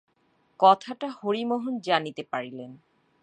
কথাটা 0.59 1.07
হরিমোহন 1.11 1.73
জানিতে 1.79 2.23
পারিলেন। 2.23 2.71